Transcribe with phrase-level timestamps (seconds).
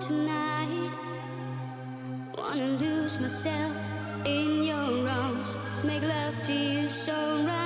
[0.00, 0.90] tonight.
[2.36, 3.76] Wanna lose myself
[4.24, 7.65] in your arms, make love to you so right.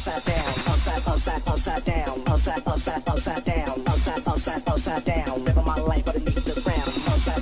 [0.00, 6.39] upside down, upside, upside, upside down, upside, upside, upside down, living my life underneath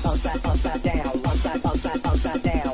[0.08, 2.67] bounce that, bounce that down, bounce that, bounce that, bounce that down.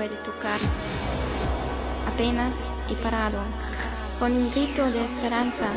[0.00, 0.58] puede tocar.
[2.08, 2.54] Apenas
[2.88, 3.38] y parado,
[4.18, 5.68] con un grito de esperanza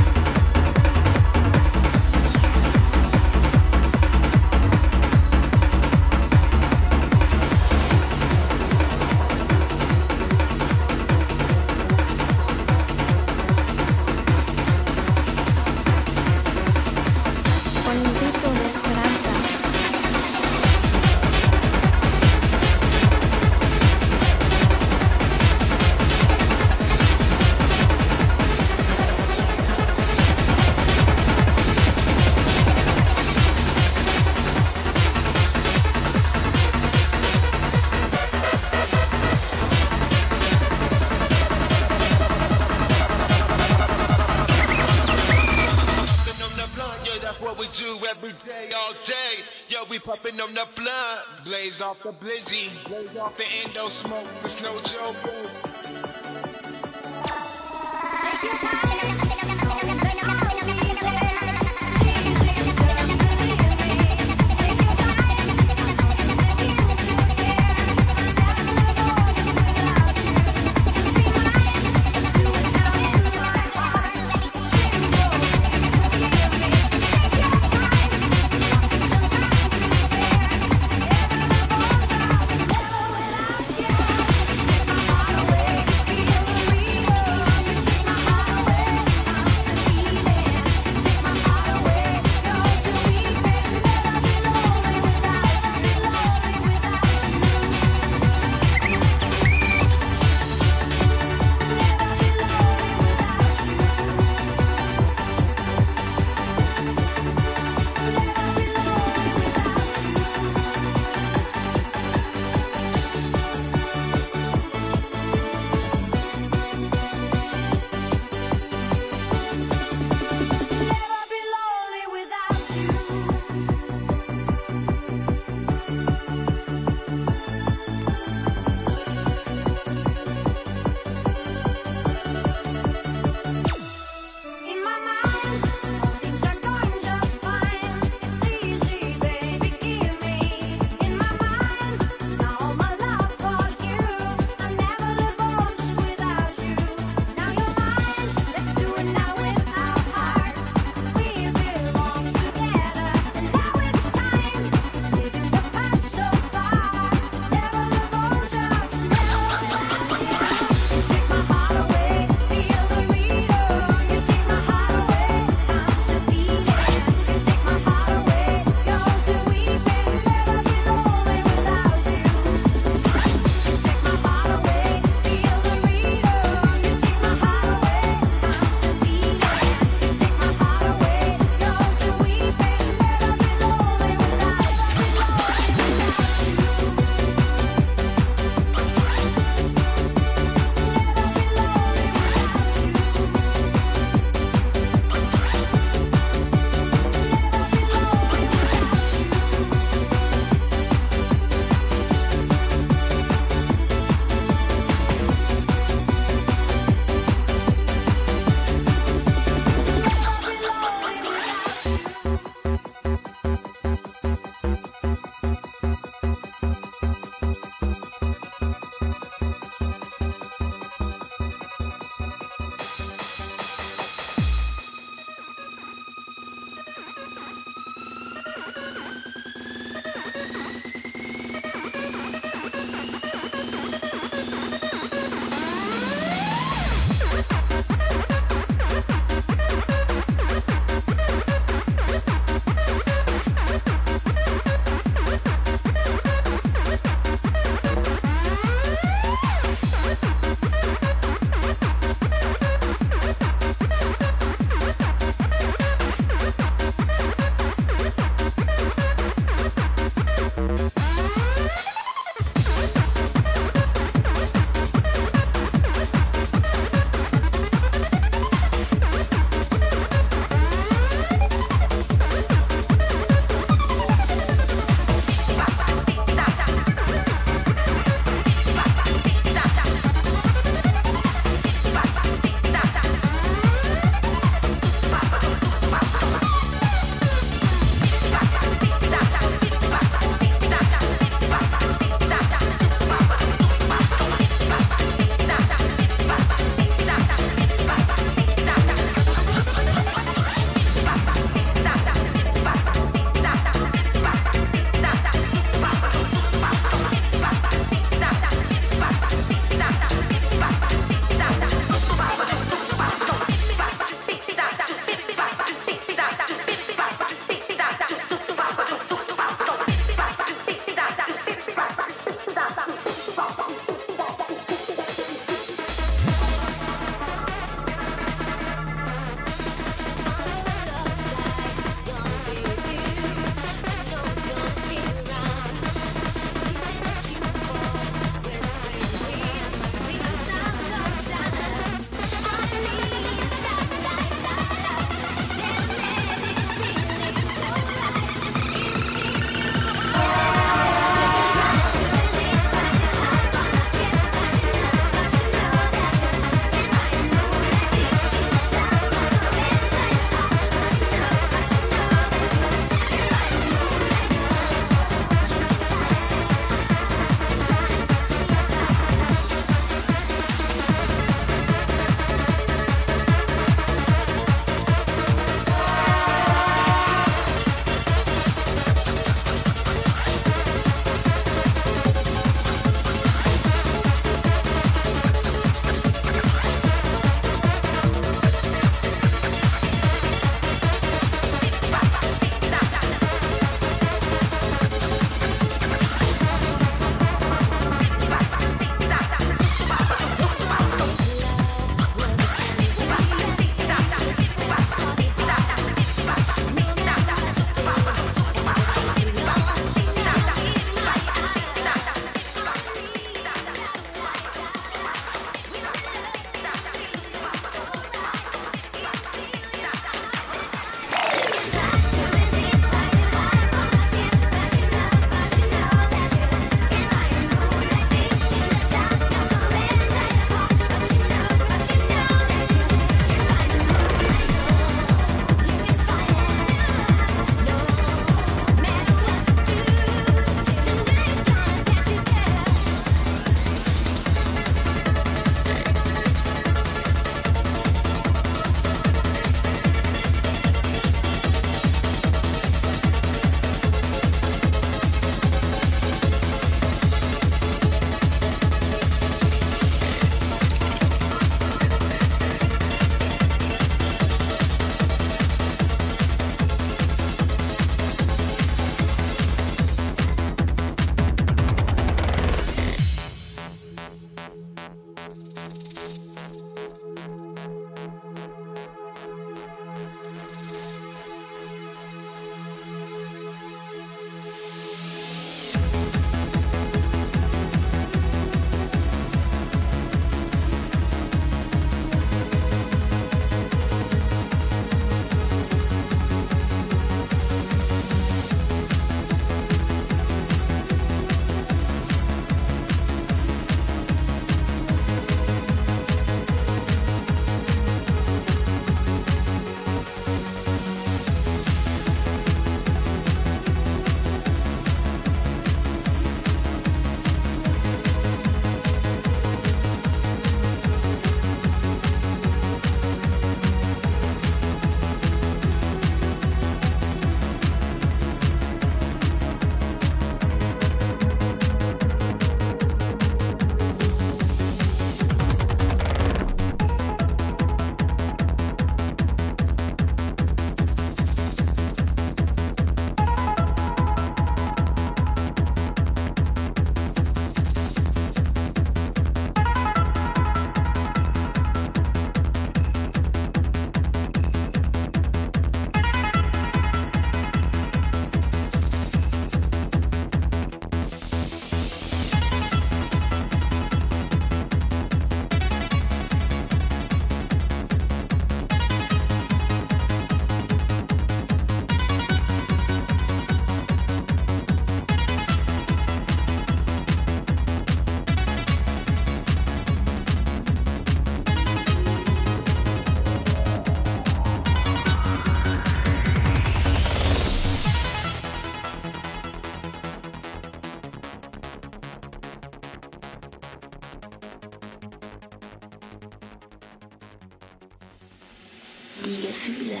[599.26, 600.00] Die Gefühle,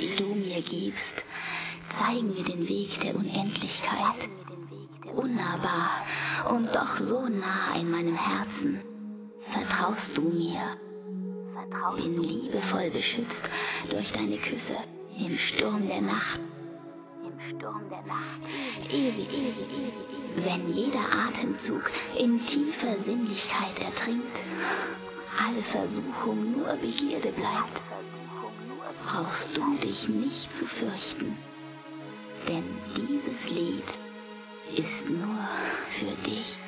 [0.00, 1.22] die du mir gibst,
[1.96, 4.28] zeigen mir den Weg der Unendlichkeit.
[5.14, 6.04] Unnahbar
[6.50, 8.80] und doch so nah in meinem Herzen.
[9.48, 10.76] Vertraust du mir?
[11.94, 13.48] Bin liebevoll beschützt
[13.90, 14.76] durch deine Küsse
[15.20, 16.40] im Sturm der Nacht.
[18.90, 19.94] Ewig, ewig, ewig.
[20.34, 24.42] Wenn jeder Atemzug in tiefer Sinnlichkeit ertrinkt,
[25.38, 27.82] alle Versuchung nur Begierde bleibt,
[29.14, 31.36] brauchst du dich nicht zu fürchten.
[32.48, 32.64] Denn
[32.96, 33.84] dieses Lied
[34.74, 35.48] ist nur
[35.88, 36.58] für dich.